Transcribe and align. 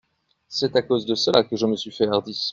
C’est 0.47 0.75
à 0.75 0.81
cause 0.81 1.05
de 1.05 1.13
cela 1.13 1.43
que 1.43 1.55
je 1.55 1.67
me 1.67 1.75
suis 1.75 1.91
fait 1.91 2.07
hardi! 2.07 2.49